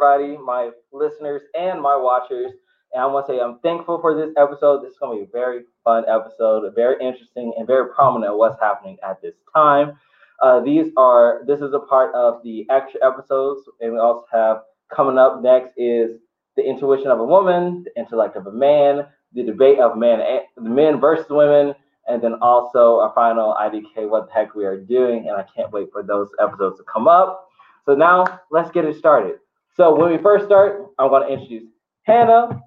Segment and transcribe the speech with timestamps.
[0.00, 2.52] everybody, my listeners and my watchers.
[2.92, 4.82] And I want to say I'm thankful for this episode.
[4.82, 8.60] This is going to be a very fun episode, very interesting and very prominent what's
[8.60, 9.98] happening at this time.
[10.42, 14.62] Uh, these are this is a part of the extra episodes, and we also have
[14.94, 16.18] coming up next is
[16.56, 20.20] the intuition of a woman, the intellect of a man, the debate of men,
[20.58, 21.74] men versus women,
[22.08, 25.28] and then also our final IDK, what the heck we are doing.
[25.28, 27.46] And I can't wait for those episodes to come up.
[27.84, 29.36] So now let's get it started.
[29.76, 31.70] So when we first start, I'm going to introduce
[32.02, 32.60] Hannah.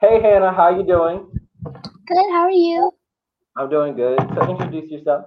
[0.00, 1.26] Hey Hannah, how you doing?
[1.62, 2.30] Good.
[2.30, 2.92] How are you?
[3.56, 4.18] I'm doing good.
[4.34, 5.26] So introduce yourself.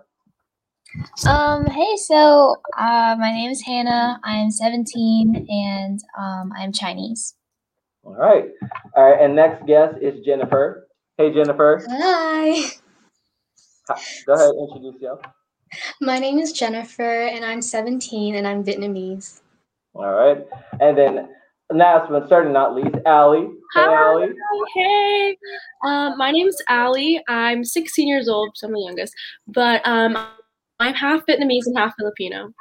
[1.27, 1.65] Um.
[1.65, 1.95] Hey.
[1.97, 4.19] So, uh, my name is Hannah.
[4.23, 7.35] I am 17, and um, I am Chinese.
[8.03, 8.45] All right.
[8.95, 9.23] All right.
[9.23, 10.87] And next guest is Jennifer.
[11.17, 11.85] Hey, Jennifer.
[11.89, 12.71] Hi.
[14.25, 15.21] Go ahead, introduce yourself.
[16.01, 19.41] My name is Jennifer, and I'm 17, and I'm Vietnamese.
[19.93, 20.45] All right.
[20.79, 21.29] And then
[21.73, 23.49] last but certainly not least, Allie.
[23.73, 24.03] Hey, Hi.
[24.03, 24.29] Allie.
[24.75, 25.37] Hey,
[25.85, 27.21] um, my name's Allie.
[27.27, 29.13] I'm 16 years old, so I'm the youngest,
[29.47, 30.17] but um,
[30.79, 32.51] I'm half Vietnamese and half Filipino.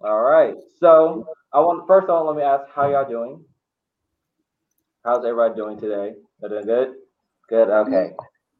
[0.00, 0.54] All right.
[0.78, 3.44] So I want first of all, let me ask how y'all doing?
[5.04, 6.14] How's everybody doing today?
[6.40, 6.94] They're doing good?
[7.48, 7.68] Good.
[7.68, 8.12] Okay.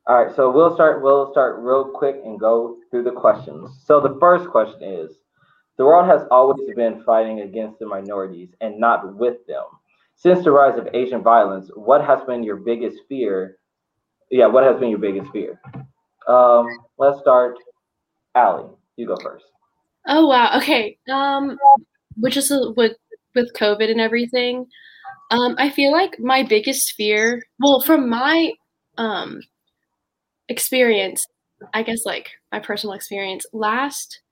[0.07, 0.35] All right.
[0.35, 1.03] So we'll start.
[1.03, 3.71] We'll start real quick and go through the questions.
[3.85, 5.11] So the first question is:
[5.79, 9.65] The world has always been fighting against the minorities and not with them.
[10.17, 13.59] Since the rise of Asian violence, what has been your biggest fear?
[14.29, 15.61] Yeah, what has been your biggest fear?
[16.27, 16.67] Um,
[16.99, 17.56] let's start.
[18.34, 19.45] Allie, you go first.
[20.09, 20.59] Oh wow.
[20.59, 20.99] Okay.
[21.09, 21.56] Um,
[22.16, 22.97] which is with
[23.37, 24.66] with COVID and everything.
[25.31, 28.53] Um, I feel like my biggest fear, well, from my
[28.97, 29.41] um
[30.49, 31.25] experience,
[31.72, 34.22] I guess like my personal experience, last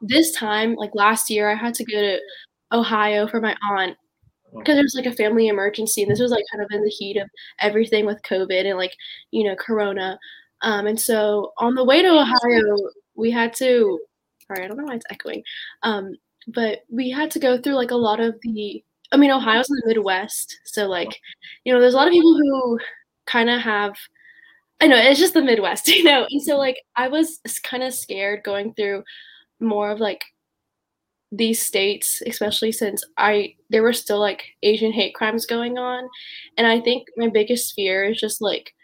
[0.00, 2.18] this time, like last year, I had to go to
[2.72, 3.96] Ohio for my aunt
[4.58, 6.90] because there was like a family emergency and this was like kind of in the
[6.90, 7.28] heat of
[7.60, 8.94] everything with covid and like
[9.30, 10.18] you know corona.
[10.62, 12.76] Um, and so on the way to ohio
[13.16, 13.98] we had to
[14.46, 15.42] sorry i don't know why it's echoing
[15.82, 16.14] um,
[16.48, 19.76] but we had to go through like a lot of the i mean ohio's in
[19.76, 21.20] the midwest so like
[21.64, 22.78] you know there's a lot of people who
[23.26, 23.94] kind of have
[24.80, 26.26] i know it's just the midwest you know?
[26.30, 29.02] And so like i was kind of scared going through
[29.62, 30.22] more of like
[31.30, 36.08] these states, especially since I there were still like Asian hate crimes going on,
[36.58, 38.74] and I think my biggest fear is just like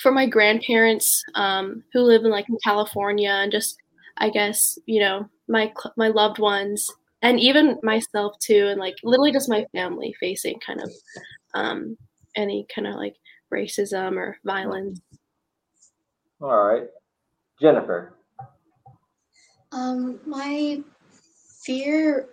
[0.00, 3.76] for my grandparents um, who live in like in California and just
[4.16, 6.86] I guess you know my my loved ones
[7.22, 10.90] and even myself too, and like literally just my family facing kind of
[11.54, 11.96] um,
[12.34, 13.14] any kind of like
[13.52, 15.00] racism or violence.
[16.40, 16.88] All right.
[17.60, 18.16] Jennifer.
[19.72, 20.82] Um, my
[21.64, 22.28] fear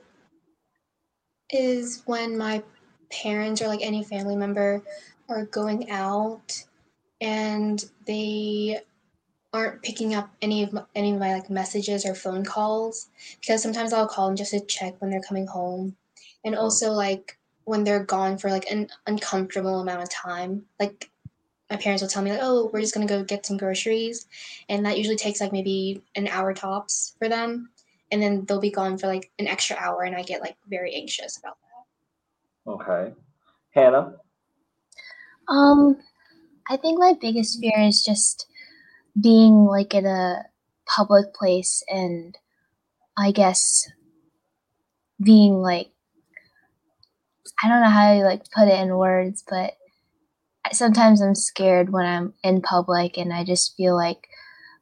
[1.50, 2.61] is when my
[3.09, 4.83] parents or like any family member
[5.29, 6.63] are going out
[7.22, 8.81] and they
[9.53, 13.07] aren't picking up any of my, any of my like messages or phone calls
[13.39, 15.95] because sometimes I'll call them just to check when they're coming home.
[16.44, 21.09] And also like when they're gone for like an uncomfortable amount of time like
[21.69, 24.28] my parents will tell me like oh we're just gonna go get some groceries
[24.69, 27.69] and that usually takes like maybe an hour tops for them
[28.12, 30.94] and then they'll be gone for like an extra hour and i get like very
[30.96, 31.69] anxious about that
[32.69, 33.13] Okay.
[33.72, 34.13] Hannah.
[35.47, 35.97] Um,
[36.69, 38.47] I think my biggest fear is just
[39.19, 40.46] being like in a
[40.86, 42.38] public place and
[43.18, 43.90] I guess
[45.22, 45.90] being like
[47.62, 49.74] I don't know how to like put it in words, but
[50.72, 54.28] sometimes I'm scared when I'm in public and I just feel like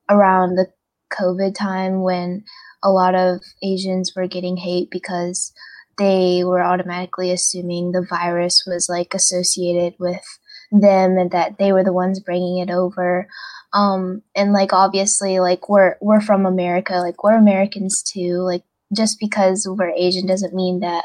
[0.09, 0.67] around the
[1.11, 2.43] COVID time when
[2.83, 5.53] a lot of Asians were getting hate because
[5.97, 10.23] they were automatically assuming the virus was like associated with
[10.71, 13.27] them and that they were the ones bringing it over.
[13.73, 18.63] Um and like obviously like we're we're from america like we're americans too like
[18.95, 21.03] just because we're asian doesn't mean that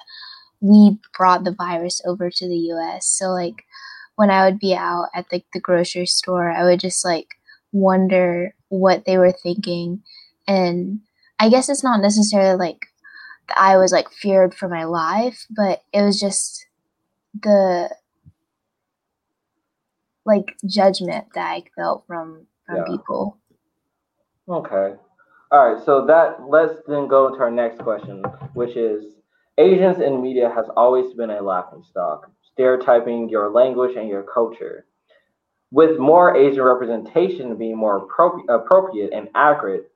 [0.60, 3.64] we brought the virus over to the us so like
[4.16, 7.28] when i would be out at the, the grocery store i would just like
[7.72, 10.02] wonder what they were thinking
[10.46, 11.00] and
[11.38, 12.86] i guess it's not necessarily like
[13.56, 16.66] i was like feared for my life but it was just
[17.42, 17.88] the
[20.24, 22.84] like judgment that I felt from from Yeah.
[22.86, 23.38] people.
[24.48, 24.96] Okay.
[25.50, 25.84] All right.
[25.84, 28.22] So that let's then go to our next question,
[28.54, 29.16] which is
[29.58, 34.86] Asians in media has always been a laughing stock, stereotyping your language and your culture.
[35.70, 39.90] with more Asian representation being more appropri- appropriate and accurate,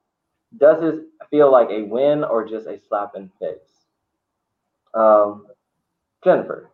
[0.57, 3.87] does this feel like a win or just a slap in the face?
[4.95, 5.47] Um,
[6.25, 6.71] Jennifer.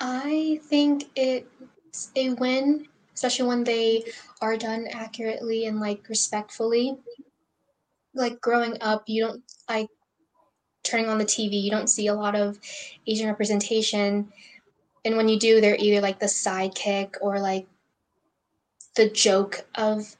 [0.00, 4.04] I think it's a win, especially when they
[4.40, 6.96] are done accurately and like respectfully.
[8.14, 9.88] Like growing up, you don't like
[10.86, 12.58] turning on the TV, you don't see a lot of
[13.06, 14.32] Asian representation.
[15.04, 17.66] And when you do, they're either like the sidekick or like
[18.96, 20.16] the joke of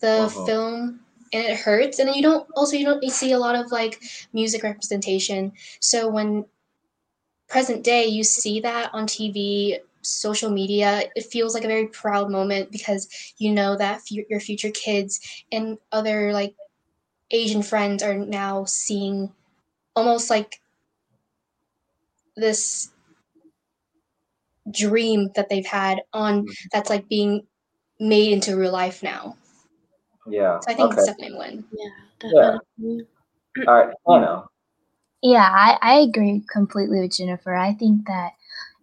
[0.00, 0.44] the Uh-huh.
[0.46, 1.00] film
[1.32, 3.70] and it hurts and then you don't also you don't you see a lot of
[3.72, 4.00] like
[4.32, 6.44] music representation so when
[7.48, 12.30] present day you see that on tv social media it feels like a very proud
[12.30, 13.08] moment because
[13.38, 16.54] you know that fu- your future kids and other like
[17.30, 19.32] asian friends are now seeing
[19.96, 20.60] almost like
[22.36, 22.90] this
[24.70, 26.52] dream that they've had on mm-hmm.
[26.72, 27.46] that's like being
[27.98, 29.36] made into real life now
[30.26, 30.60] Yeah.
[30.60, 30.96] so i think okay.
[30.98, 32.58] it's definitely a win Yeah, Yeah.
[32.78, 33.06] definitely.
[33.66, 33.94] All right.
[34.06, 34.44] Hannah.
[35.22, 37.54] Yeah, I, I agree completely with Jennifer.
[37.54, 38.30] I think that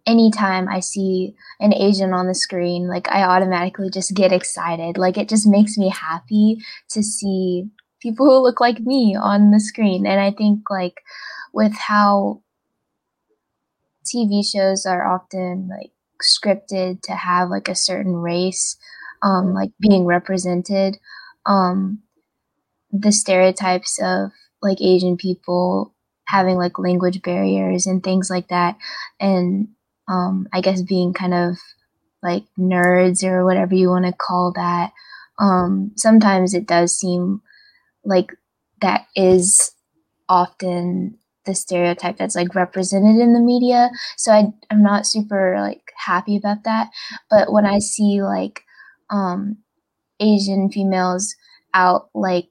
[0.06, 4.98] anytime I see an Asian on the screen, like I automatically just get excited.
[4.98, 6.58] Like it just makes me happy
[6.90, 7.68] to see
[8.00, 10.06] people who look like me on the screen.
[10.06, 11.02] And I think like
[11.52, 12.42] with how
[14.06, 15.92] TV shows are often like
[16.22, 18.76] scripted to have like a certain race
[19.22, 20.96] um like being represented
[21.46, 22.00] um
[22.92, 24.30] the stereotypes of
[24.62, 25.94] like Asian people
[26.26, 28.76] having like language barriers and things like that
[29.20, 29.68] and
[30.08, 31.56] um I guess being kind of
[32.22, 34.92] like nerds or whatever you want to call that
[35.38, 37.42] um sometimes it does seem
[38.08, 38.32] like
[38.80, 39.72] that is
[40.28, 45.92] often the stereotype that's like represented in the media so I, i'm not super like
[45.96, 46.88] happy about that
[47.30, 48.64] but when i see like
[49.10, 49.56] um
[50.20, 51.34] asian females
[51.72, 52.48] out like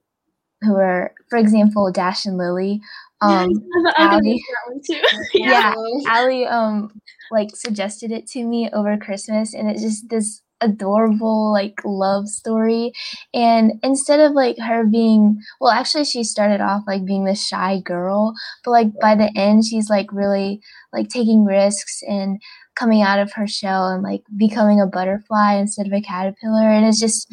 [0.62, 2.82] who are for example dash and lily
[3.22, 3.50] um
[3.98, 4.44] I'm, I'm gonna Allie.
[5.34, 5.74] Yeah.
[5.74, 7.00] So- Allie um
[7.32, 12.92] like suggested it to me over Christmas and it's just this adorable like love story
[13.34, 17.80] and instead of like her being well actually she started off like being this shy
[17.82, 18.34] girl
[18.64, 20.60] but like by the end she's like really
[20.92, 22.42] like taking risks and
[22.76, 26.86] coming out of her shell and like becoming a butterfly instead of a caterpillar and
[26.86, 27.28] it's just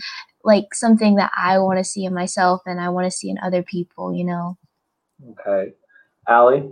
[0.44, 3.38] like something that I want to see in myself and I want to see in
[3.42, 4.58] other people you know
[5.30, 5.72] Okay.
[6.28, 6.70] Allie.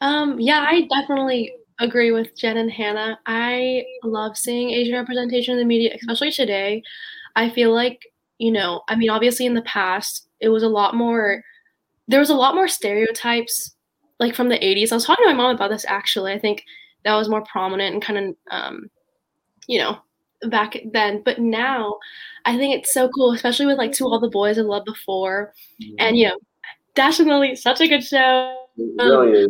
[0.00, 3.18] Um, yeah, I definitely agree with Jen and Hannah.
[3.26, 6.82] I love seeing Asian representation in the media, especially today.
[7.34, 8.00] I feel like,
[8.38, 11.42] you know, I mean, obviously in the past, it was a lot more,
[12.08, 13.74] there was a lot more stereotypes,
[14.18, 14.92] like from the 80s.
[14.92, 16.32] I was talking to my mom about this actually.
[16.32, 16.64] I think
[17.04, 18.90] that was more prominent and kind of, um,
[19.66, 19.98] you know,
[20.48, 21.22] back then.
[21.24, 21.98] But now,
[22.44, 25.52] I think it's so cool, especially with like To All the Boys I Loved Before.
[25.98, 26.38] And, you know,
[26.94, 28.56] Dash and Lily, such a good show.
[28.76, 29.46] It really.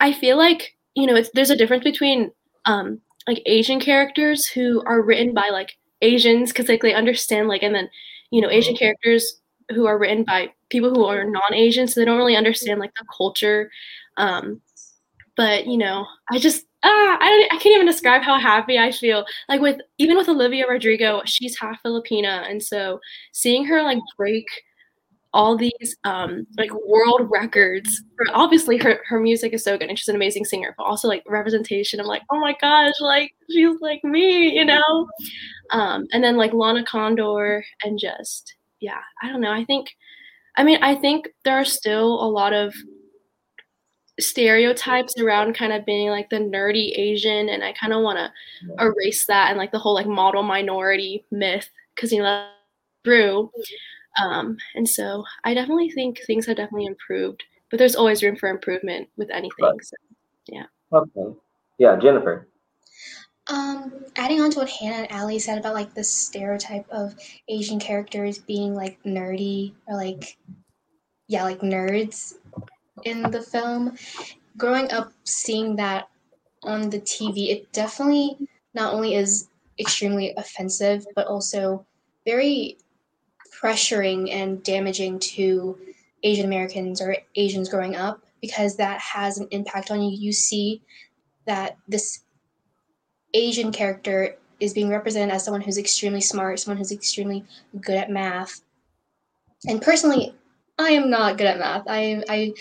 [0.00, 2.30] I feel like you know it's there's a difference between
[2.66, 7.62] um like Asian characters who are written by like Asians because like they understand like
[7.62, 7.88] and then
[8.30, 9.40] you know Asian characters
[9.70, 13.04] who are written by people who are non-Asian so they don't really understand like the
[13.16, 13.70] culture.
[14.16, 14.60] Um
[15.36, 18.90] but you know I just ah I don't I can't even describe how happy I
[18.92, 19.24] feel.
[19.48, 23.00] Like with even with Olivia Rodrigo she's half Filipina and so
[23.32, 24.46] seeing her like break
[25.32, 28.02] all these um like world records.
[28.32, 31.22] Obviously her her music is so good and she's an amazing singer but also like
[31.28, 35.08] representation i'm like oh my gosh like she's like me you know?
[35.70, 39.90] Um and then like lana condor and just yeah i don't know i think
[40.56, 42.74] i mean i think there are still a lot of
[44.18, 48.30] stereotypes around kind of being like the nerdy asian and i kind of want to
[48.84, 52.50] erase that and like the whole like model minority myth because you know that's
[53.04, 53.50] true
[54.18, 58.48] um, and so I definitely think things have definitely improved, but there's always room for
[58.48, 59.64] improvement with anything.
[59.64, 59.84] Right.
[59.84, 59.96] So.
[60.92, 61.36] Okay.
[61.78, 62.48] Yeah, Jennifer.
[63.48, 67.14] Um, adding on to what Hannah and Allie said about like the stereotype of
[67.48, 70.36] Asian characters being like nerdy or like
[71.26, 72.34] yeah, like nerds
[73.04, 73.96] in the film.
[74.56, 76.08] Growing up seeing that
[76.64, 78.36] on the TV, it definitely
[78.74, 79.48] not only is
[79.78, 81.86] extremely offensive, but also
[82.26, 82.78] very
[83.62, 85.78] pressuring and damaging to
[86.22, 90.16] Asian Americans or Asians growing up because that has an impact on you.
[90.16, 90.82] You see
[91.46, 92.20] that this
[93.34, 97.44] Asian character is being represented as someone who's extremely smart, someone who's extremely
[97.80, 98.60] good at math.
[99.68, 100.34] And personally,
[100.78, 101.84] I am not good at math.
[101.86, 102.52] I I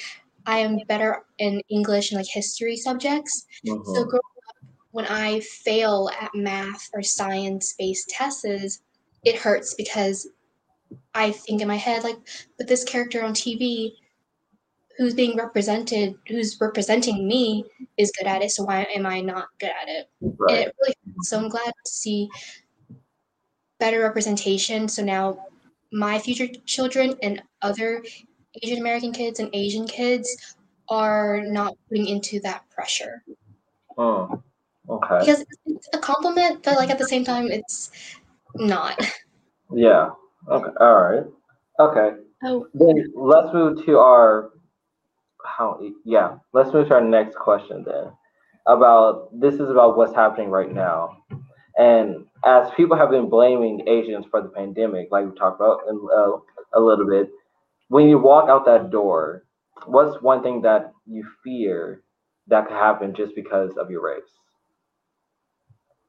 [0.46, 3.46] I am better in English and like history subjects.
[3.66, 4.10] So Mhm.
[4.10, 4.14] growing
[4.50, 4.56] up
[4.92, 8.82] when I fail at math or science based tests,
[9.24, 10.28] it hurts because
[11.14, 12.18] I think in my head, like,
[12.58, 13.94] but this character on TV
[14.98, 17.64] who's being represented, who's representing me,
[17.98, 18.52] is good at it.
[18.52, 20.10] So why am I not good at it?
[20.22, 20.50] Right.
[20.50, 22.30] And it really so I'm glad to see
[23.80, 24.88] better representation.
[24.88, 25.46] So now
[25.92, 28.04] my future children and other
[28.62, 30.56] Asian American kids and Asian kids
[30.90, 33.24] are not putting into that pressure.
[33.98, 34.42] Mm.
[34.90, 35.20] Okay.
[35.20, 37.92] Because it's a compliment, but like at the same time, it's
[38.56, 39.00] not.
[39.74, 40.10] Yeah.
[40.50, 40.72] Okay.
[40.80, 41.24] All right.
[41.80, 42.18] Okay.
[42.44, 44.52] Oh, Then let's move to our
[45.46, 48.12] how yeah, let's move to our next question then.
[48.68, 51.18] About this is about what's happening right now.
[51.78, 56.08] And as people have been blaming Asians for the pandemic, like we talked about in,
[56.16, 56.32] uh,
[56.74, 57.30] a little bit,
[57.90, 59.44] when you walk out that door,
[59.86, 62.04] what's one thing that you fear
[62.48, 64.24] that could happen just because of your race?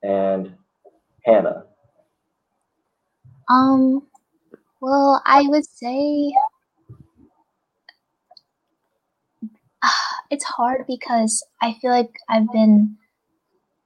[0.02, 0.54] And
[1.24, 1.64] Hannah.
[3.48, 4.06] Um,
[4.80, 6.32] well, I would say
[10.30, 12.96] it's hard because I feel like I've been,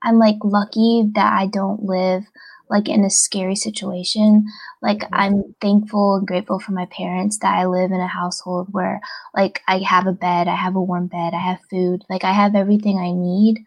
[0.02, 2.24] I'm like lucky that I don't live
[2.70, 4.46] like in a scary situation.
[4.82, 9.00] Like I'm thankful and grateful for my parents that I live in a household where
[9.36, 12.32] like I have a bed, I have a warm bed, I have food, like I
[12.32, 13.64] have everything I need.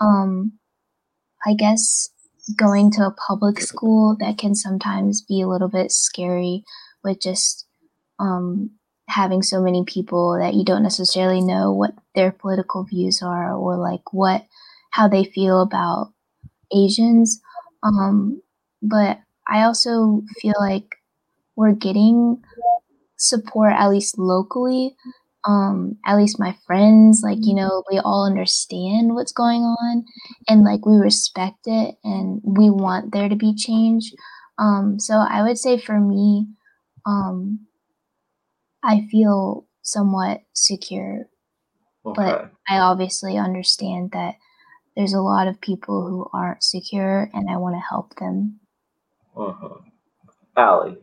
[0.00, 0.54] Um,
[1.46, 2.10] I guess
[2.56, 6.64] going to a public school that can sometimes be a little bit scary
[7.04, 7.66] with just
[8.18, 8.70] um,
[9.08, 13.76] having so many people that you don't necessarily know what their political views are or
[13.76, 14.44] like what
[14.90, 16.12] how they feel about
[16.74, 17.40] Asians.
[17.82, 18.42] Um,
[18.82, 20.96] but I also feel like
[21.56, 22.42] we're getting
[23.16, 24.96] support at least locally.
[25.46, 30.04] Um, at least my friends, like you know, we all understand what's going on,
[30.48, 34.12] and like we respect it, and we want there to be change.
[34.58, 36.48] Um, so I would say for me,
[37.06, 37.60] um,
[38.82, 41.28] I feel somewhat secure,
[42.04, 42.14] Okay.
[42.16, 44.34] but I obviously understand that
[44.96, 48.60] there's a lot of people who aren't secure, and I want to help them.
[49.36, 49.82] Mhm.
[50.56, 50.98] Allie.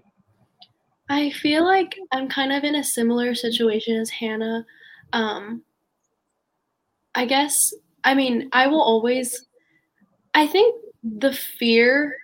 [1.09, 4.65] I feel like I'm kind of in a similar situation as Hannah.
[5.13, 5.63] Um,
[7.13, 9.45] I guess, I mean, I will always,
[10.33, 12.17] I think the fear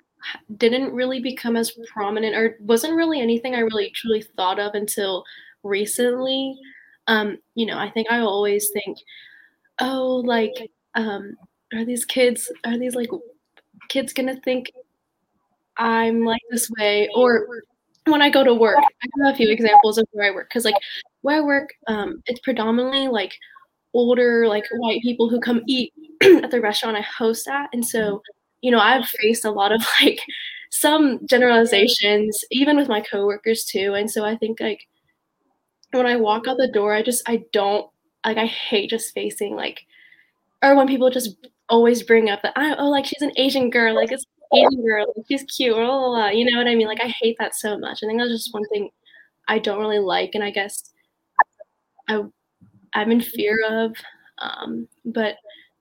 [0.58, 5.24] didn't really become as prominent or wasn't really anything I really truly thought of until
[5.64, 6.58] recently.
[7.08, 8.98] Um, you know, I think I always think,
[9.80, 10.54] oh, like,
[10.96, 11.36] um,
[11.74, 13.10] are these kids, are these like
[13.90, 14.72] kids gonna think
[15.78, 17.10] I'm like this way?
[17.16, 17.48] Or
[18.06, 20.66] when I go to work, I have a few examples of where I work because,
[20.66, 20.76] like,
[21.22, 23.34] where I work, um, it's predominantly like
[23.94, 25.94] older, like white people who come eat
[26.24, 28.22] at the restaurant I host at, and so
[28.62, 30.20] you know I've faced a lot of like
[30.72, 34.88] some generalizations, even with my coworkers too, and so I think like
[35.92, 37.90] when I walk out the door, I just I don't
[38.26, 39.82] like I hate just facing like,
[40.64, 41.36] or when people just
[41.70, 45.06] always bring up that I oh like she's an Asian girl, like it's Asian girl,
[45.16, 46.88] like, she's cute, blah, blah, blah, you know what I mean?
[46.88, 48.00] Like I hate that so much.
[48.04, 48.90] I think that's just one thing
[49.48, 50.92] I don't really like, and I guess
[52.08, 52.24] I
[52.94, 53.94] I'm in fear of.
[54.40, 55.36] Um, but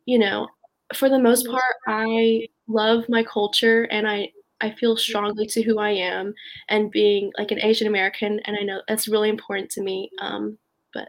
[0.06, 0.48] you know,
[0.94, 5.78] for the most part, I love my culture, and I I feel strongly to who
[5.78, 6.34] I am,
[6.68, 10.10] and being like an Asian American, and I know that's really important to me.
[10.20, 10.58] Um,
[10.92, 11.08] but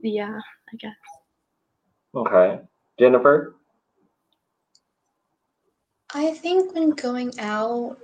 [0.00, 0.38] yeah,
[0.72, 0.92] I guess.
[2.14, 2.60] Okay.
[2.98, 3.56] Jennifer.
[6.14, 7.98] I think when going out,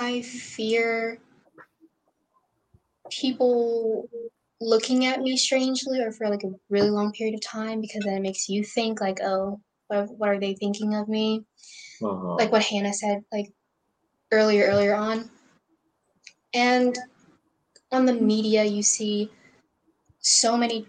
[0.00, 1.18] I fear
[3.10, 4.08] people
[4.58, 8.14] looking at me strangely or for like a really long period of time because then
[8.14, 11.44] it makes you think like, oh, what, what are they thinking of me?
[12.00, 12.38] Mhm.
[12.38, 13.52] Like what Hannah said like
[14.30, 15.30] earlier earlier on.
[16.54, 16.96] And
[17.90, 19.30] on the media you see
[20.20, 20.86] so many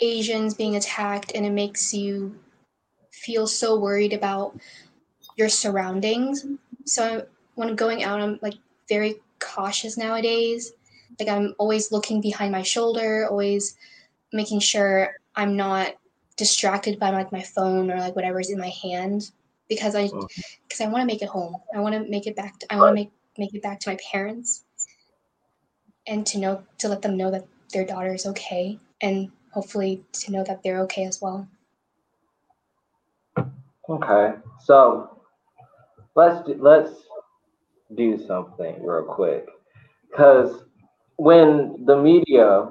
[0.00, 2.40] Asians being attacked and it makes you
[3.28, 4.58] feel so worried about
[5.36, 6.46] your surroundings.
[6.86, 8.54] So when I'm going out, I'm like
[8.88, 10.72] very cautious nowadays.
[11.20, 13.76] Like I'm always looking behind my shoulder, always
[14.32, 15.96] making sure I'm not
[16.38, 19.30] distracted by like my phone or like whatever's in my hand
[19.68, 20.26] because I oh.
[20.66, 21.56] because I want to make it home.
[21.74, 22.58] I want to make it back.
[22.60, 24.64] To, I want to make make it back to my parents
[26.06, 30.32] and to know to let them know that their daughter is okay and hopefully to
[30.32, 31.46] know that they're okay as well.
[33.88, 34.34] Okay.
[34.64, 35.20] So
[36.14, 36.90] let's do, let's
[37.96, 39.46] do something real quick,
[40.10, 40.64] because
[41.16, 42.70] when the media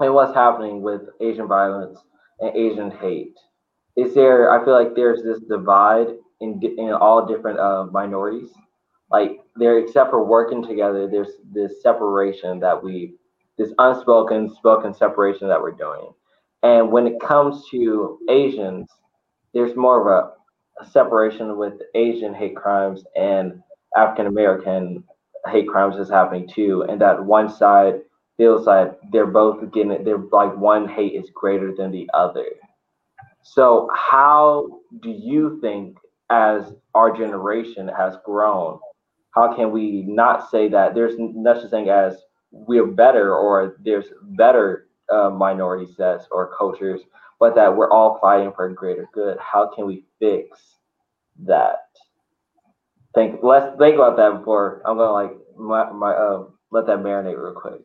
[0.00, 1.98] and what's happening with Asian violence
[2.40, 3.36] and Asian hate
[3.96, 4.50] is there?
[4.50, 6.06] I feel like there's this divide
[6.40, 8.48] in in all different uh, minorities.
[9.10, 13.14] Like there, except for working together, there's this separation that we,
[13.58, 16.12] this unspoken, spoken separation that we're doing.
[16.62, 18.88] And when it comes to Asians,
[19.54, 23.62] there's more of a, a separation with Asian hate crimes and
[23.96, 25.04] African American
[25.48, 28.00] hate crimes is happening too, and that one side
[28.36, 30.04] feels like they're both getting it.
[30.04, 32.46] They're like one hate is greater than the other.
[33.42, 35.98] So how do you think,
[36.30, 38.78] as our generation has grown,
[39.34, 42.16] how can we not say that there's such thing as
[42.50, 47.00] we're better or there's better uh, minority sets or cultures,
[47.40, 49.38] but that we're all fighting for a greater good?
[49.40, 50.76] How can we fix
[51.46, 51.86] that?
[53.14, 53.40] Think.
[53.42, 57.54] Let's think about that before I'm gonna like my my uh, let that marinate real
[57.54, 57.80] quick.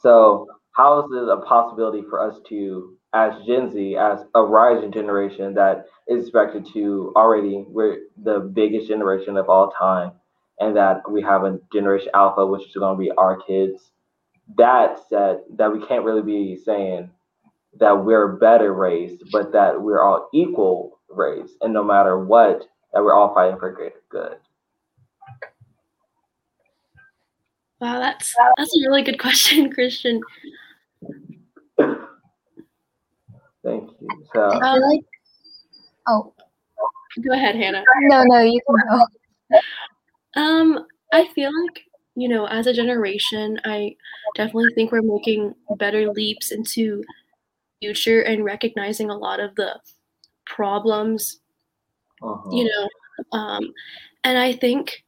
[0.00, 4.92] So, how is it a possibility for us to, as Gen Z, as a rising
[4.92, 10.12] generation that is expected to already, we're the biggest generation of all time,
[10.58, 13.92] and that we have a generation alpha, which is going to be our kids.
[14.56, 17.10] That said, that we can't really be saying
[17.78, 23.02] that we're better raised, but that we're all equal raised, and no matter what, that
[23.02, 24.36] we're all fighting for greater good.
[27.80, 30.20] Wow, that's that's a really good question, Christian.
[33.64, 34.08] Thank you.
[34.34, 35.00] So, I like,
[36.08, 36.34] oh
[37.20, 37.84] Go ahead, Hannah.
[38.02, 40.40] no, no, you can go.
[40.40, 41.82] Um, I feel like,
[42.14, 43.94] you know, as a generation, I
[44.34, 47.04] definitely think we're making better leaps into
[47.82, 49.78] future and recognizing a lot of the
[50.46, 51.40] problems,
[52.22, 52.50] uh-huh.
[52.52, 53.38] you know.
[53.38, 53.72] Um,
[54.24, 55.04] and I think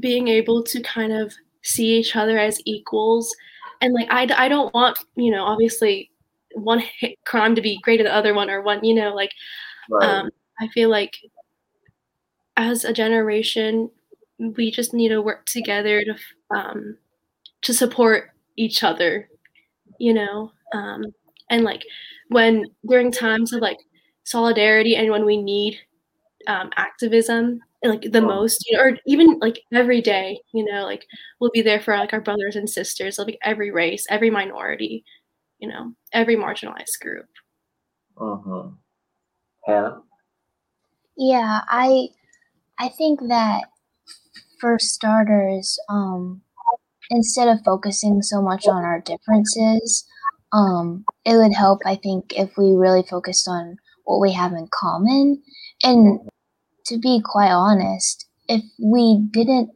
[0.00, 3.34] being able to kind of see each other as equals
[3.80, 6.10] and like I, I don't want, you know, obviously
[6.54, 9.32] one hit crime to be greater than the other one or one, you know, like
[9.90, 10.08] right.
[10.08, 11.16] um, I feel like
[12.56, 13.90] as a generation,
[14.38, 16.16] we just need to work together to
[16.56, 16.96] um,
[17.62, 19.28] to support each other,
[19.98, 21.04] you know, um,
[21.50, 21.82] and like
[22.28, 23.78] when during times of like
[24.24, 25.78] solidarity and when we need
[26.46, 28.26] um, activism like the Oh.
[28.26, 31.06] most, you know, or even like every day, you know, like
[31.40, 35.04] we'll be there for like our brothers and sisters, like every race, every minority,
[35.60, 37.26] you know, every marginalized group.
[38.20, 38.68] uh-huh.
[39.66, 40.02] Hannah?
[41.16, 42.08] Yeah, I
[42.78, 43.64] I think that
[44.60, 46.42] for starters, um,
[47.10, 50.04] instead of focusing so much on our differences,
[50.52, 54.68] um, it would help, I think, if we really focused on what we have in
[54.72, 55.42] common.
[55.82, 56.20] And
[56.86, 59.70] to be quite honest, if we didn't,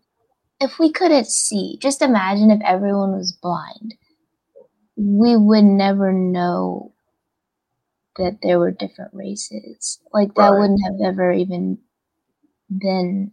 [0.60, 3.94] if we couldn't see, just imagine if everyone was blind,
[4.96, 6.92] we would never know
[8.16, 10.00] that there were different races.
[10.12, 10.58] Like that Right.
[10.58, 11.78] wouldn't have ever even
[12.70, 13.32] been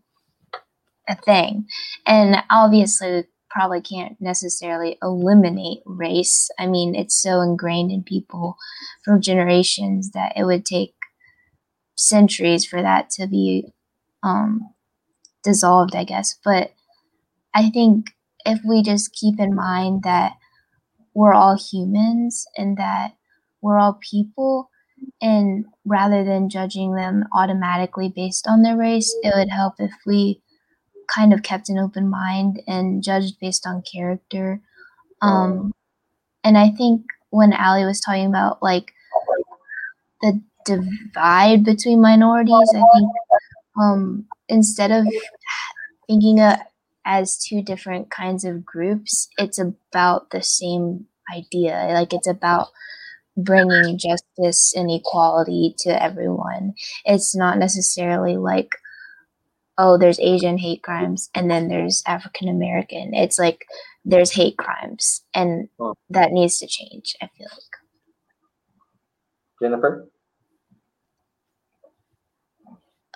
[1.07, 1.67] a thing.
[2.05, 6.49] And obviously, probably can't necessarily eliminate race.
[6.59, 8.55] I mean, it's so ingrained in people
[9.03, 10.93] from generations that it would take
[11.95, 13.73] centuries for that to be
[14.23, 14.61] um,
[15.43, 16.37] dissolved, I guess.
[16.43, 16.73] But
[17.53, 18.11] I think
[18.45, 20.33] if we just keep in mind that
[21.13, 23.13] we're all humans and that
[23.61, 24.69] we're all people,
[25.21, 30.41] and rather than judging them automatically based on their race, it would help if we
[31.13, 34.61] kind of kept an open mind and judged based on character.
[35.21, 35.73] Um,
[36.43, 38.93] and I think when Allie was talking about like
[40.21, 43.11] the divide between minorities, I think
[43.79, 45.05] um, instead of
[46.07, 46.59] thinking of
[47.05, 51.89] as two different kinds of groups, it's about the same idea.
[51.93, 52.67] Like it's about
[53.35, 56.73] bringing justice and equality to everyone.
[57.05, 58.75] It's not necessarily like,
[59.79, 63.13] oh, there's Asian hate crimes and then there's African American.
[63.13, 63.65] It's like
[64.03, 65.95] there's hate crimes and Oh.
[66.09, 67.77] that needs to change, I feel like.
[69.61, 70.07] Jennifer?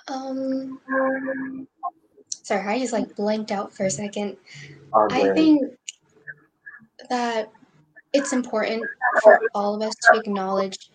[0.08, 0.80] Um,
[2.30, 4.36] sorry, I just like blanked out for a second.
[4.92, 5.72] Our I think
[7.10, 7.50] that
[8.14, 8.88] it's important
[9.22, 10.90] for all of us to acknowledge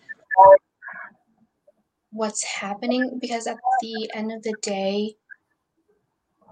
[2.12, 5.16] what's happening because at the end of the day,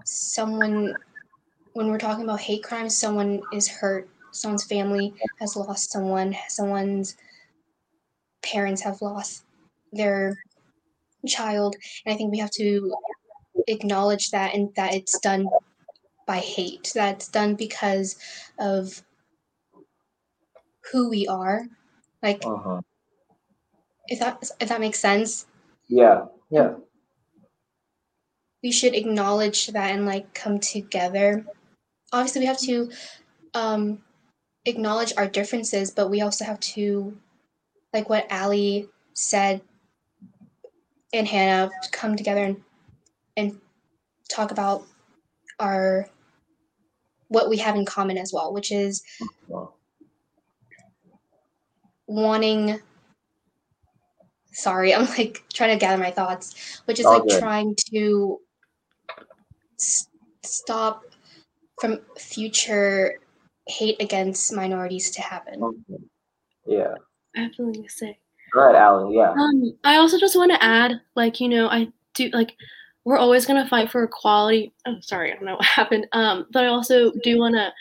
[0.03, 0.97] someone,
[1.73, 7.15] when we're talking about hate crimes, someone is hurt, someone's family has lost someone, someone's
[8.41, 9.43] parents have lost
[9.91, 10.37] their
[11.27, 11.75] child.
[12.05, 12.95] And I think we have to
[13.67, 15.49] acknowledge that and that it's done
[16.27, 18.17] by hate, that it's done because
[18.59, 19.03] of
[20.91, 21.65] who we are.
[22.21, 22.81] Like, Uh-huh.
[24.07, 25.45] if that if that makes sense.
[25.87, 26.75] Yeah, yeah,
[28.63, 31.45] we should acknowledge that and like come together.
[32.11, 32.91] Obviously, we have to
[33.53, 34.01] um,
[34.65, 37.17] acknowledge our differences, but we also have to,
[37.93, 39.61] like what Allie said,
[41.13, 42.61] and Hannah come together and
[43.37, 43.59] and
[44.29, 44.85] talk about
[45.59, 46.07] our
[47.29, 49.03] what we have in common as well, which is
[52.07, 52.79] wanting
[54.51, 57.39] sorry i'm like trying to gather my thoughts which is All like good.
[57.39, 58.39] trying to
[59.79, 60.07] s-
[60.43, 61.03] stop
[61.79, 63.19] from future
[63.67, 66.03] hate against minorities to happen Okay.
[66.65, 66.95] yeah.
[67.35, 68.17] I have something to say.
[68.51, 69.11] Go ahead, Alan.
[69.11, 72.55] Yeah, Um, I also just want to add, like, you know, I do like
[73.05, 74.73] we're always gonna fight for equality.
[74.87, 76.07] Oh, sorry, I don't know what happened.
[76.13, 77.71] Um, but I also do want to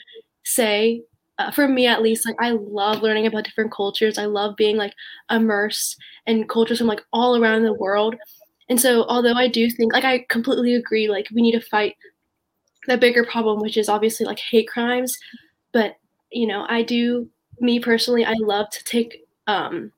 [0.45, 1.03] say,
[1.39, 4.19] uh, for me at least, like I love learning about different cultures.
[4.19, 4.93] I love being like
[5.31, 8.15] immersed in cultures from like all around the world.
[8.69, 11.97] And so, although I do think, like, I completely agree, like we need to fight
[12.87, 15.17] the bigger problem, which is obviously like hate crimes.
[15.73, 15.97] But
[16.33, 17.29] you know, I do,
[17.61, 19.93] me personally, I love to take um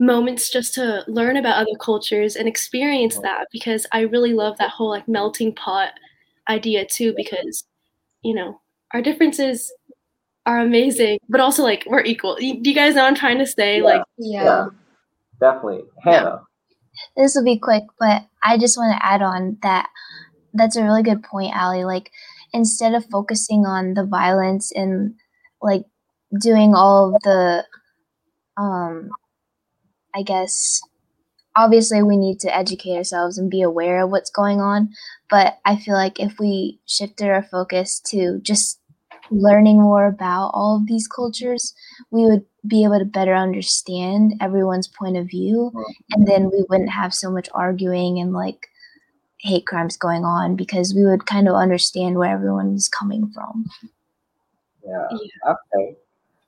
[0.00, 4.70] moments just to learn about other cultures and experience that because I really love that
[4.70, 5.90] whole like melting pot
[6.48, 7.64] idea too because
[8.22, 8.58] you know
[8.94, 9.70] our differences
[10.46, 12.36] are amazing but also like we're equal.
[12.36, 13.78] Do you guys know what I'm trying to say?
[13.78, 13.84] Yeah.
[13.84, 14.66] Like yeah, Yeah.
[15.38, 15.82] definitely.
[16.02, 16.42] Hannah.
[17.16, 19.88] This will be quick, but I just want to add on that
[20.54, 21.84] that's a really good point, Allie.
[21.84, 22.10] Like,
[22.52, 25.14] instead of focusing on the violence and
[25.62, 25.84] like
[26.40, 27.64] doing all of the,
[28.56, 29.10] um,
[30.14, 30.80] I guess,
[31.56, 34.90] obviously we need to educate ourselves and be aware of what's going on.
[35.28, 38.79] But I feel like if we shifted our focus to just
[39.30, 41.74] learning more about all of these cultures,
[42.10, 45.72] we would be able to better understand everyone's point of view
[46.10, 48.68] and then we wouldn't have so much arguing and like
[49.38, 53.64] hate crimes going on because we would kind of understand where everyone is coming from.
[54.86, 55.06] Yeah.
[55.48, 55.96] Okay.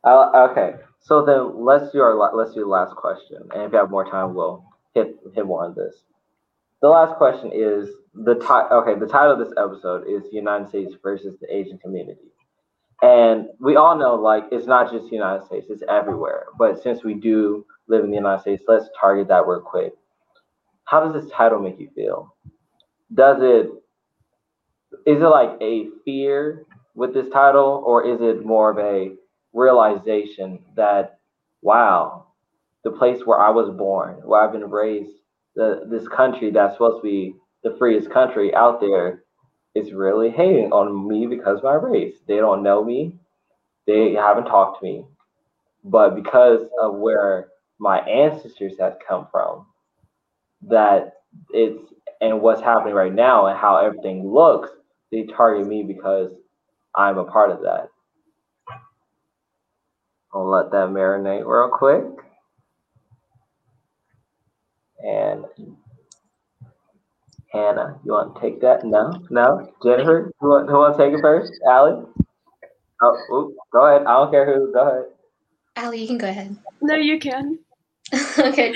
[0.04, 0.74] Uh, okay.
[1.00, 4.08] So then let's do our let's do the last question, and if you have more
[4.08, 4.64] time, we'll
[4.94, 6.04] hit hit more on this.
[6.80, 10.94] The last question is the ti- Okay, the title of this episode is United States
[11.02, 12.30] versus the Asian community,
[13.02, 16.46] and we all know like it's not just the United States; it's everywhere.
[16.58, 19.92] But since we do live in the United States, let's target that real quick.
[20.84, 22.34] How does this title make you feel?
[23.14, 23.70] Does it
[25.06, 29.14] is it like a fear with this title, or is it more of a
[29.52, 31.18] realization that,
[31.62, 32.26] wow,
[32.84, 35.12] the place where I was born, where I've been raised,
[35.54, 39.24] the this country that's supposed to be the freest country out there,
[39.74, 42.16] is really hating on me because of my race.
[42.26, 43.16] They don't know me,
[43.86, 45.04] they haven't talked to me,
[45.84, 49.66] but because of where my ancestors have come from,
[50.68, 51.14] that
[51.52, 51.78] it's
[52.20, 54.70] and what's happening right now and how everything looks,
[55.10, 56.30] they target me because
[56.94, 57.88] I'm a part of that.
[60.32, 62.04] I'll let that marinate real quick.
[65.04, 65.44] And
[67.52, 68.84] Hannah, you want to take that?
[68.84, 69.72] No, no.
[69.82, 71.52] Jennifer, who want, who want to take it first?
[71.68, 72.02] Allie?
[73.02, 74.06] Oh, oop, go ahead.
[74.06, 74.72] I don't care who.
[74.72, 75.04] Go ahead.
[75.76, 77.58] ali you can go ahead no, you can.
[78.38, 78.74] okay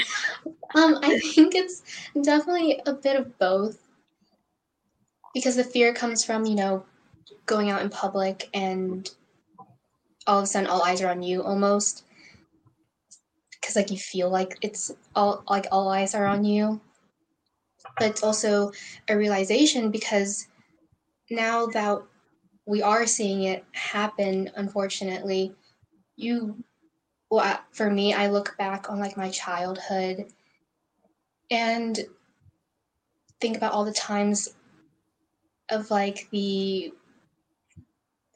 [0.74, 1.82] um i think it's
[2.22, 3.82] definitely a bit of both
[5.34, 6.84] because the fear comes from you know
[7.44, 9.10] going out in public and
[10.26, 12.04] all of a sudden all eyes are on you almost
[13.60, 16.80] because like you feel like it's all like all eyes are on you
[17.96, 18.72] but it's also
[19.08, 20.48] a realization because
[21.30, 22.02] now that
[22.66, 25.54] we are seeing it happen unfortunately
[26.16, 26.56] you
[27.30, 30.26] well for me i look back on like my childhood
[31.50, 32.00] and
[33.40, 34.48] think about all the times
[35.68, 36.92] of like the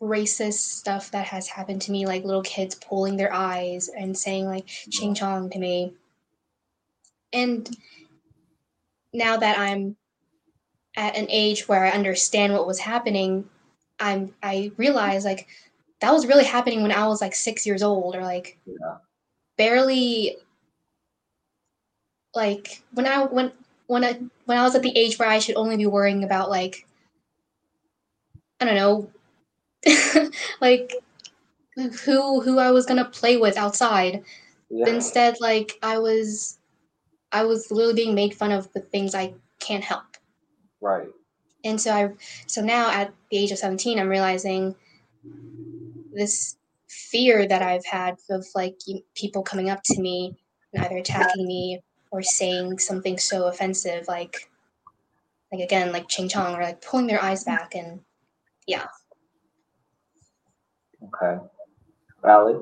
[0.01, 4.47] racist stuff that has happened to me like little kids pulling their eyes and saying
[4.47, 5.93] like ching chong to me.
[7.33, 7.69] And
[9.13, 9.97] now that i'm
[10.97, 13.49] at an age where i understand what was happening
[14.01, 15.47] i'm i realize like
[16.01, 18.97] that was really happening when i was like six years old or like Yeah.
[19.57, 20.37] barely
[22.35, 23.53] like when i when
[23.87, 26.51] when i when i was at the age where i should only be worrying about
[26.51, 26.87] like
[28.61, 29.11] i don't know
[30.61, 30.95] like
[32.05, 34.23] who who i was gonna play with outside
[34.71, 34.87] Yeah.
[34.87, 36.59] instead like i was
[37.33, 40.05] i was literally being made fun of with things i can't help
[40.81, 41.09] Right.
[41.65, 42.11] and so i
[42.47, 44.75] so now at the age of 17 i'm realizing
[46.13, 46.57] this
[46.89, 48.77] fear that i've had of like
[49.15, 50.37] people coming up to me
[50.73, 54.49] and either attacking me or saying something so offensive like
[55.53, 58.01] like again like ching chong or like pulling their eyes back and
[58.67, 58.87] yeah
[61.03, 61.43] Okay.
[62.23, 62.57] Valley.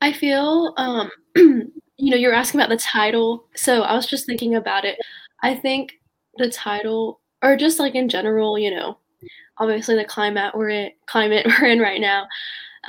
[0.00, 1.10] I feel, um,
[1.98, 3.46] you know, you're asking about the title.
[3.54, 4.98] So I was just thinking about it.
[5.42, 5.92] I think
[6.36, 8.98] the title, or just like in general, you know,
[9.58, 12.26] obviously the climate we're in, climate we're in right now.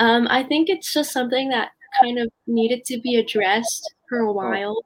[0.00, 4.32] Um, I think it's just something that kind of needed to be addressed for a
[4.32, 4.76] while.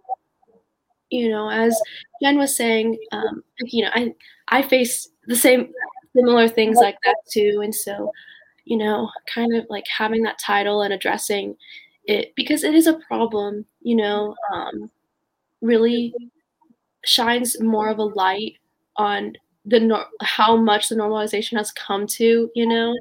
[1.10, 1.78] You know, as
[2.22, 4.14] Jen was saying, um, you know, I
[4.48, 5.70] I face the same
[6.16, 8.10] similar things like that too, and so
[8.64, 11.56] you know, kind of like having that title and addressing
[12.06, 14.90] it because it is a problem, you know, um,
[15.62, 16.14] really
[17.04, 18.54] shines more of a light
[18.96, 19.32] on
[19.66, 22.94] the nor- how much the normalization has come to, you know,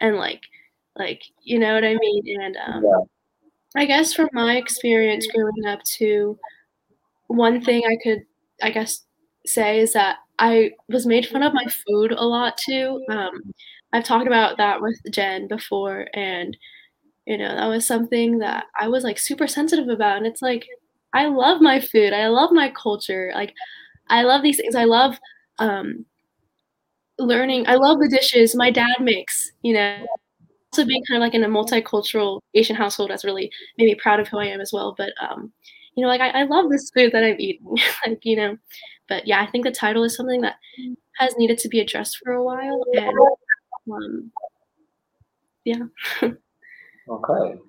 [0.00, 0.42] and like,
[0.96, 2.40] like you know what I mean.
[2.42, 3.00] And um, Yeah.
[3.76, 6.38] I guess from my experience growing up, too,
[7.28, 8.24] one thing I could,
[8.62, 9.04] I guess,
[9.46, 13.02] say is that I was made fun of my food a lot too.
[13.10, 13.52] Um,
[13.92, 16.56] I've talked about that with Jen before, and
[17.28, 20.16] you know that was something that I was like super sensitive about.
[20.16, 20.66] And it's like
[21.12, 23.54] I love my food, I love my culture, like
[24.08, 24.74] I love these things.
[24.74, 25.18] I love
[25.58, 26.06] um,
[27.18, 27.66] learning.
[27.68, 29.52] I love the dishes my dad makes.
[29.62, 30.06] You know,
[30.72, 34.20] also being kind of like in a multicultural Asian household, that's really made me proud
[34.20, 34.94] of who I am as well.
[34.96, 35.52] But um,
[35.94, 38.56] you know, like I, I love this food that I'm eating, like you know.
[39.08, 40.56] But yeah, I think the title is something that
[41.16, 43.12] has needed to be addressed for a while, and
[43.92, 44.32] um,
[45.64, 45.84] yeah.
[47.08, 47.60] Okay.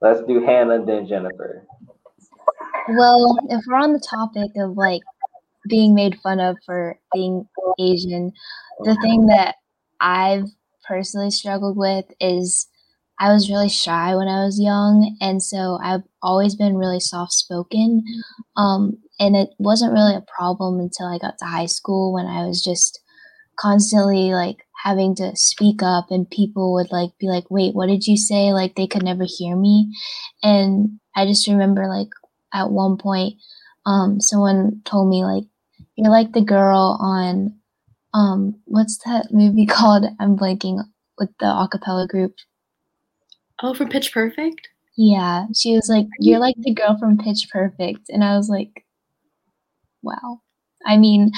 [0.00, 1.66] Let's do Hannah, then Jennifer.
[2.90, 5.02] Well, if we're on the topic of like
[5.68, 7.46] being made fun of for being
[7.78, 8.32] Asian,
[8.84, 9.56] the thing that
[10.00, 10.48] I've
[10.86, 12.68] personally struggled with is
[13.20, 17.32] I was really shy when I was young, and so I've always been really soft
[17.32, 18.04] spoken.
[18.56, 22.46] Um, and it wasn't really a problem until I got to high school when I
[22.46, 23.00] was just
[23.58, 28.06] constantly like having to speak up, and people would like be like, "Wait, what did
[28.06, 29.92] you say?" Like they could never hear me,
[30.42, 32.08] and I just remember like
[32.52, 33.34] at one point,
[33.86, 35.44] um, someone told me like,
[35.96, 37.58] "You're like the girl on,
[38.14, 40.06] um, what's that movie called?
[40.20, 40.82] I'm blanking
[41.18, 42.36] with the acapella group.
[43.62, 44.68] Oh, from Pitch Perfect.
[44.96, 48.84] Yeah, she was like, "You're like the girl from Pitch Perfect," and I was like,
[50.02, 50.42] "Wow."
[50.88, 51.32] I mean,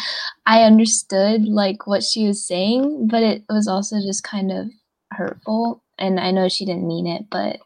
[0.47, 4.69] I understood like what she was saying, but it was also just kind of
[5.13, 7.59] hurtful, and I know she didn't mean it, but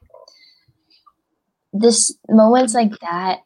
[1.72, 3.40] this moments like that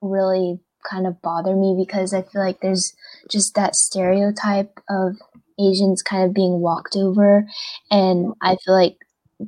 [0.00, 2.94] really kind of bother me because I feel like there's
[3.30, 5.16] just that stereotype of
[5.60, 7.46] Asians kind of being walked over,
[7.90, 8.96] and I feel like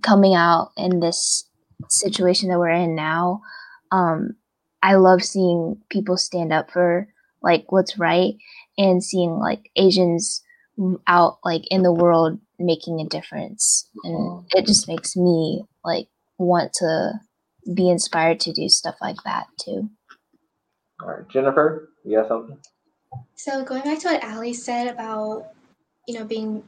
[0.03, 1.49] coming out in this
[1.89, 3.43] situation that we're in now,
[3.93, 4.37] um,
[4.83, 7.09] I love seeing people stand up for
[7.43, 8.35] like what's right
[8.77, 10.43] and seeing like Asians
[11.07, 14.59] out like in the world making a difference, and mm-hmm.
[14.59, 17.13] it just makes me like want to
[17.75, 19.91] be inspired to do stuff like that too.
[21.03, 22.59] All right, Jennifer, you got something?
[23.35, 25.49] So going back to what Allie said about,
[26.07, 26.63] you know, being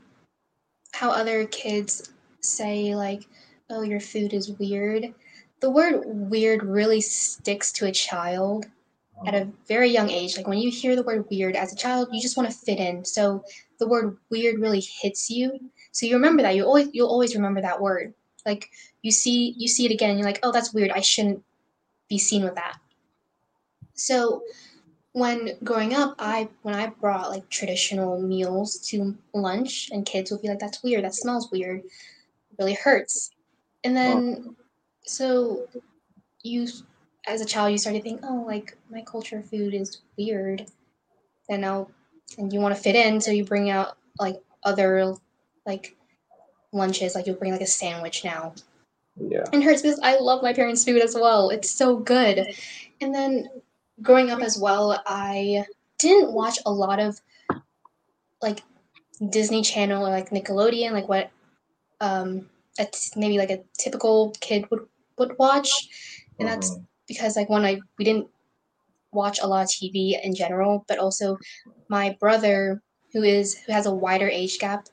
[0.93, 3.27] how other kids say like,
[3.71, 5.15] "Oh, your food is weird."
[5.61, 8.67] The word "weird" really sticks to a child
[9.27, 9.51] at a mm-hmm.
[9.67, 10.37] very young age.
[10.37, 12.79] Like when you hear the word "weird" as a child, you just want to fit
[12.79, 13.05] in.
[13.05, 13.45] So
[13.79, 15.59] the word "weird" really hits you.
[15.93, 16.57] So you remember that.
[16.57, 18.15] You always you'll always remember that word.
[18.45, 18.71] Like
[19.03, 20.91] you see you see it again, and you're like, "Oh, that's weird.
[20.91, 21.43] I shouldn't
[22.09, 22.79] be seen with that."
[23.95, 24.43] So
[25.13, 30.43] when growing up, I when I brought like traditional meals to lunch, and kids would
[30.43, 31.05] be like, "That's weird.
[31.05, 31.81] That smells weird.
[31.81, 33.31] It really hurts."
[33.85, 34.57] And then,
[35.05, 35.67] so
[36.43, 36.69] you,
[37.27, 40.67] as a child, you start to think, "Oh, like my culture food is weird,"
[41.49, 41.89] and now,
[42.39, 45.15] and you want to fit in, so you bring out like other
[45.67, 45.97] like
[46.73, 48.55] lunches, like you'll bring like a sandwich now,
[49.17, 49.45] Yeah.
[49.53, 51.51] and hurts because I love my parents' food as well.
[51.51, 52.55] It's so good.
[53.01, 53.49] And then
[54.01, 55.65] growing up as well, I
[55.99, 57.21] didn't watch a lot of
[58.41, 58.63] like
[59.31, 61.31] Disney Channel or like Nickelodeon, like what
[62.01, 64.87] um a t- maybe like a typical kid would
[65.19, 65.71] would watch,
[66.39, 66.87] and that's Mhm.
[67.12, 68.29] Because like one I we didn't
[69.12, 71.38] watch a lot of TV in general, but also
[71.88, 74.87] my brother who is who has a wider age gap,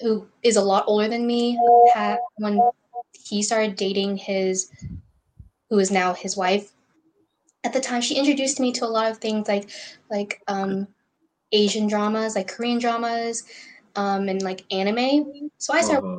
[0.00, 1.58] who is a lot older than me,
[1.94, 2.60] had when
[3.24, 4.70] he started dating his
[5.70, 6.72] who is now his wife
[7.64, 9.70] at the time she introduced me to a lot of things like
[10.10, 10.88] like um
[11.52, 13.44] asian dramas like korean dramas
[13.96, 16.18] um and like anime so i started Mhm.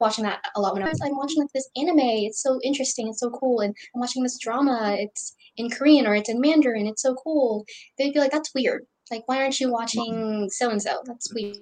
[0.00, 1.98] Watching that a lot when I was I'm watching like this anime.
[2.00, 3.08] It's so interesting.
[3.08, 3.60] It's so cool.
[3.60, 4.96] And I'm watching this drama.
[4.98, 6.86] It's in Korean or it's in Mandarin.
[6.86, 7.64] It's so cool.
[7.98, 8.86] They'd be like, that's weird.
[9.10, 11.02] Like, why aren't you watching so and so?
[11.04, 11.56] That's weird.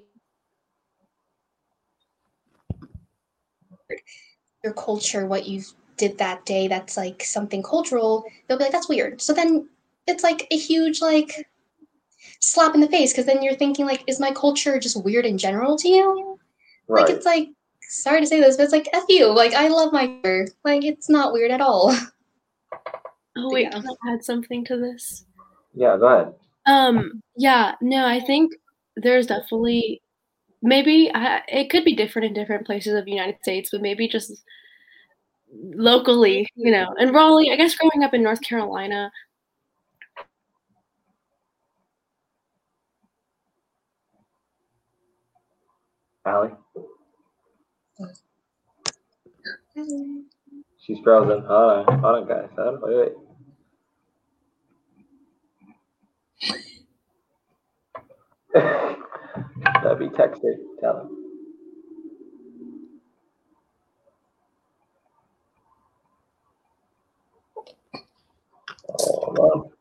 [4.63, 5.63] Your culture, what you
[5.97, 8.25] did that day, that's like something cultural.
[8.47, 9.21] They'll be like, that's weird.
[9.21, 9.69] So then
[10.07, 11.49] it's like a huge like
[12.41, 15.39] slap in the face because then you're thinking like, is my culture just weird in
[15.39, 16.39] general to you?
[16.87, 17.07] Right.
[17.07, 17.49] Like it's like
[17.89, 19.27] sorry to say this, but it's like F you.
[19.27, 20.49] Like I love my culture.
[20.65, 21.95] Like it's not weird at all.
[23.37, 23.71] Oh wait, Yeah.
[23.71, 25.25] can I add something to this?
[25.75, 26.35] yeah, go ahead.
[26.67, 28.53] Um, yeah, no, I think
[28.97, 30.03] there's definitely
[30.61, 34.09] maybe I, it could be different in different places of the United States, but maybe
[34.09, 34.43] just
[35.53, 36.93] locally, you know.
[36.99, 39.11] And Raleigh, I guess growing up in North Carolina,
[46.27, 46.51] Allie?
[50.81, 51.45] She's frozen.
[51.47, 52.01] Hold on.
[52.01, 52.51] Hold on, guys.
[52.59, 52.91] Hold on.
[52.91, 53.13] Wait, wait.
[59.83, 60.57] That'd be texted.
[60.81, 61.25] Tell him.
[68.89, 69.71] Hold on.
[69.71, 69.78] Oh,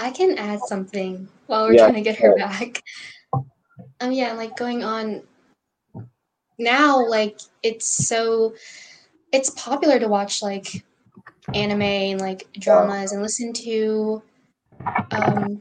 [0.00, 2.82] I can add something while we're Yeah, trying to get her back.
[4.00, 5.22] Um yeah, like going on
[6.58, 8.54] now, like it's so
[9.32, 10.84] it's popular to watch like
[11.54, 14.22] anime and like dramas and listen to
[15.10, 15.60] um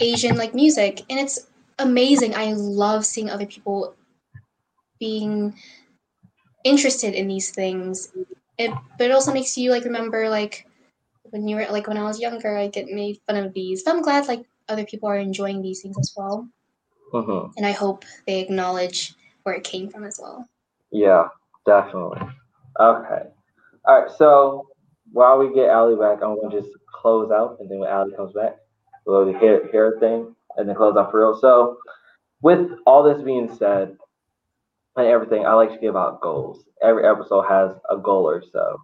[0.00, 1.46] Asian like music and it's
[1.78, 2.34] amazing.
[2.34, 3.94] I love seeing other people
[5.00, 5.54] being
[6.64, 8.12] interested in these things.
[8.58, 10.66] It but it also makes you like remember like
[11.34, 13.82] when you were like when I was younger, I get made fun of these.
[13.82, 16.48] But I'm glad like other people are enjoying these things as well,
[17.12, 17.52] Mhm.
[17.56, 20.48] and I hope they acknowledge where it came from as well.
[20.92, 21.28] Yeah,
[21.66, 22.20] definitely.
[22.78, 23.22] Okay.
[23.84, 24.10] All right.
[24.12, 24.68] So
[25.12, 28.32] while we get Allie back, I'm gonna just close out, and then when Allie comes
[28.32, 28.56] back,
[29.04, 31.36] we'll hear hear a thing, and then close out for real.
[31.36, 31.78] So
[32.42, 33.98] with all this being said,
[34.96, 36.64] and everything, I like to give out goals.
[36.80, 38.80] Every episode has a goal or so.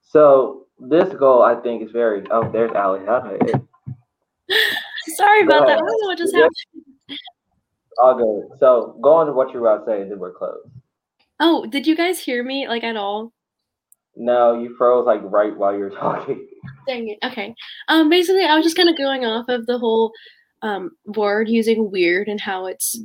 [0.00, 2.24] So this goal, I think, is very.
[2.30, 3.00] Oh, there's Allie.
[3.00, 3.52] Okay.
[5.16, 5.76] sorry about that.
[5.76, 7.18] I don't know what just happened.
[8.02, 8.58] All good.
[8.58, 10.68] So go on to what you're about to say, and then we're closed.
[11.40, 13.32] Oh, did you guys hear me like at all?
[14.16, 16.46] No, you froze like right while you were talking.
[16.86, 17.18] Dang it.
[17.24, 17.54] Okay.
[17.88, 20.12] Um, basically, I was just kind of going off of the whole
[20.62, 23.00] um, word using weird and how it's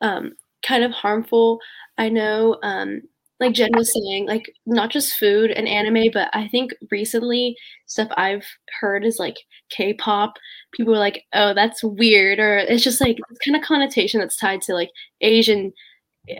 [0.00, 1.60] um, kind of harmful.
[1.98, 3.02] I know, um,
[3.46, 8.08] like Jen was saying, like not just food and anime, but I think recently stuff
[8.16, 8.44] I've
[8.80, 9.36] heard is like
[9.70, 10.34] K-pop.
[10.72, 14.36] People are like, "Oh, that's weird," or it's just like this kind of connotation that's
[14.36, 15.72] tied to like Asian,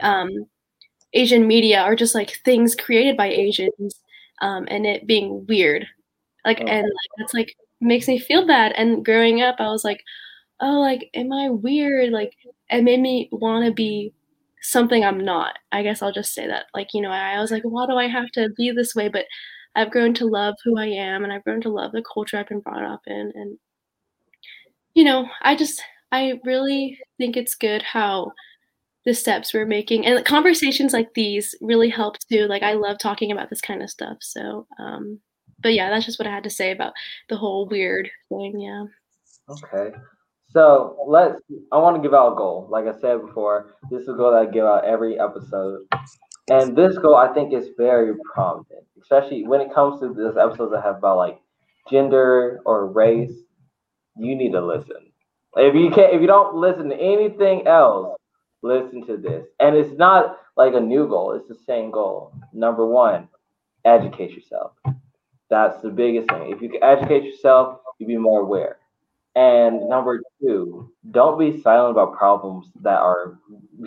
[0.01, 0.31] um,
[1.13, 4.01] Asian media or just like things created by Asians,
[4.43, 5.87] um, and it being weird
[6.45, 6.67] like Oh.
[6.67, 10.03] and like that's like makes me feel bad and growing up i was like
[10.61, 12.33] oh like am i weird like
[12.71, 14.13] it made me want to be
[14.65, 17.63] something i'm not i guess i'll just say that like you know I, was like
[17.63, 19.27] why do i have to be this way but
[19.77, 22.49] i've grown to love who i am and i've grown to love the culture i've
[22.49, 23.59] been brought up in and
[24.95, 28.33] you know i just i really think it's good how
[29.05, 33.31] the steps we're making and conversations like these really help too like i love talking
[33.31, 35.21] about this kind of stuff so um
[35.65, 36.93] but yeah, that's just what I had to say about
[37.29, 38.61] the whole weird thing.
[38.61, 38.85] Yeah.
[39.49, 39.97] Okay.
[40.55, 41.41] So let's.
[41.73, 42.69] I want to give out a goal.
[42.71, 45.81] Like I said before, this is a goal that I give out every episode,
[46.49, 50.71] and this goal I think is very prominent, especially when it comes to this episodes
[50.71, 51.41] that have about like
[51.91, 53.33] gender or race.
[54.17, 55.11] You need to listen.
[55.57, 58.17] If you can't, if you don't listen to anything else,
[58.63, 59.47] listen to this.
[59.59, 62.33] And it's not like a new goal; it's the same goal.
[62.53, 63.29] Number one,
[63.85, 64.73] educate yourself.
[65.51, 66.53] That's the biggest thing.
[66.53, 68.79] If you can educate yourself, you'll be more aware.
[69.37, 73.39] And number two, don't be silent about problems that are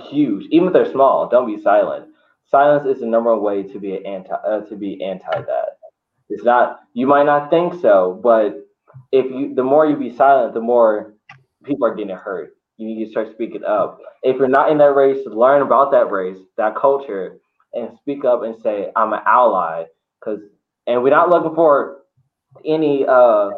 [0.09, 1.29] huge, even if they're small.
[1.29, 2.07] Don't be silent.
[2.49, 5.79] Silence is the number one way to be anti uh, to be anti that.
[6.29, 6.81] It's not.
[6.93, 8.57] You might not think so, but
[9.11, 11.13] if you, the more you be silent, the more
[11.63, 12.57] people are getting hurt.
[12.77, 13.99] You need to start speaking up.
[14.23, 17.39] If you're not in that race, learn about that race, that culture,
[17.73, 19.85] and speak up and say, "I'm an ally."
[20.19, 20.41] Because,
[20.87, 21.99] and we're not looking for
[22.65, 23.51] any uh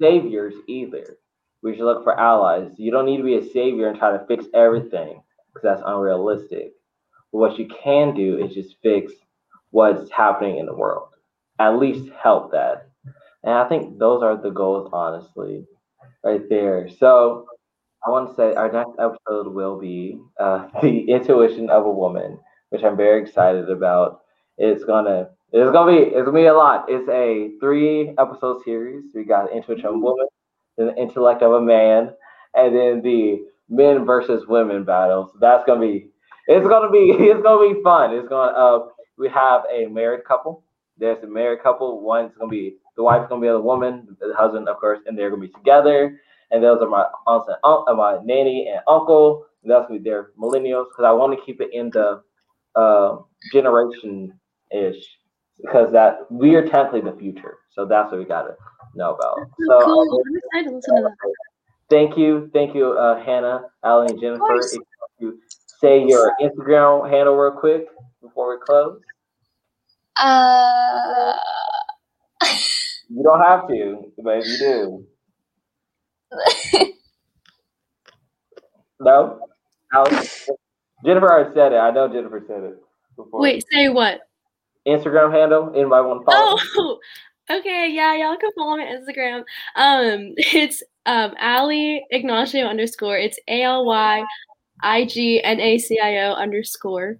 [0.00, 1.18] saviors either.
[1.64, 2.72] We should look for allies.
[2.78, 6.74] You don't need to be a savior and try to fix everything because that's unrealistic.
[7.32, 9.12] But what you can do is just fix
[9.70, 11.08] what's happening in the world.
[11.58, 12.88] At least help that.
[13.44, 15.66] And I think those are the goals, honestly,
[16.24, 16.88] right there.
[16.88, 17.46] So
[18.06, 22.38] I want to say our next episode will be uh, the intuition of a woman,
[22.70, 24.20] which I'm very excited about.
[24.58, 26.86] It's gonna it's gonna be it's gonna be a lot.
[26.88, 29.04] It's a three episode series.
[29.14, 30.26] We got intuition of a woman,
[30.76, 32.10] the intellect of a man,
[32.54, 35.30] and then the men versus women battle.
[35.32, 36.10] So that's gonna be
[36.46, 38.14] it's gonna be it's gonna be fun.
[38.14, 40.64] It's gonna uh we have a married couple.
[40.98, 42.00] There's a married couple.
[42.02, 45.30] One's gonna be the wife's gonna be a woman, the husband, of course, and they're
[45.30, 46.20] gonna be together.
[46.50, 49.46] And those are my aunts and uncle, uh, my nanny and uncle.
[49.62, 52.22] And that's gonna be their millennials because I want to keep it in the
[52.76, 53.16] uh,
[53.52, 54.32] generation
[54.70, 55.04] ish
[55.60, 57.58] because that we are technically the future.
[57.70, 58.56] So that's what we gotta
[58.96, 59.36] know about.
[59.60, 60.22] So, So cool.
[60.26, 61.34] I'm excited to listen to that.
[61.90, 64.58] thank you, thank you, uh, Hannah, Allie, and Jennifer.
[64.72, 64.82] If
[65.18, 65.38] you
[65.80, 67.86] say your Instagram handle real quick
[68.22, 69.00] before we close.
[70.20, 71.34] Uh,
[73.10, 75.06] You don't have to, but if you do.
[79.00, 79.40] No?
[79.92, 80.48] Alex?
[81.04, 81.76] Jennifer already said it.
[81.76, 82.82] I know Jennifer said it
[83.16, 83.40] before.
[83.40, 84.20] Wait, say what?
[84.86, 85.72] Instagram handle?
[85.74, 86.56] Anybody want to follow?
[86.76, 86.98] Oh,
[87.50, 87.90] okay.
[87.92, 89.40] Yeah, y'all can follow my Instagram.
[89.76, 93.18] Um, it's um Ali Ignacio underscore.
[93.18, 94.24] It's A L Y
[94.82, 97.18] I G N A C I O underscore.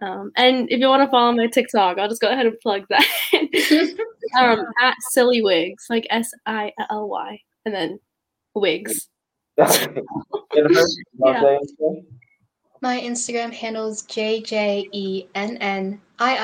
[0.00, 2.84] Um, and if you want to follow my TikTok, I'll just go ahead and plug
[2.88, 3.04] that.
[4.38, 7.98] um, at Silly Wigs, like S I L Y, and then
[8.54, 9.08] Wigs.
[9.58, 9.90] Jennifer,
[10.54, 10.76] you
[11.16, 11.40] want Yeah.
[11.40, 12.06] to say anything?
[12.80, 16.36] My Instagram handle is J J E N N I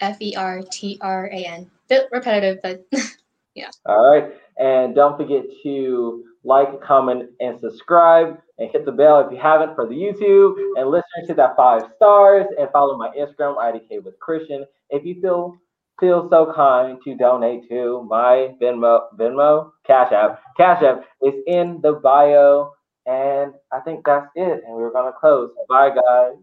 [0.00, 1.70] I F E R T R A N.
[1.92, 2.86] Bit repetitive, but
[3.54, 3.68] yeah.
[3.84, 4.32] All right.
[4.58, 9.74] And don't forget to like, comment, and subscribe and hit the bell if you haven't
[9.74, 14.18] for the YouTube and listen to that five stars and follow my Instagram, IDK with
[14.20, 14.64] Christian.
[14.88, 15.58] If you feel
[16.00, 20.40] feel so kind to donate to my Venmo, Venmo, Cash App.
[20.56, 22.72] Cash App is in the bio.
[23.04, 24.62] And I think that's it.
[24.66, 25.50] And we're gonna close.
[25.68, 26.38] Bye guys.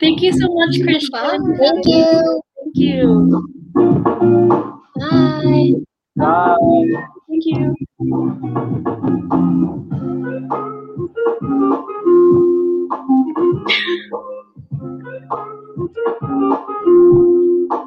[0.00, 1.10] Thank you so much, Christian.
[1.12, 1.36] Bye.
[1.58, 2.42] thank you.
[2.62, 3.93] Thank you.
[4.04, 5.72] Bye.
[6.16, 7.06] Bye.
[7.28, 7.74] Thank you.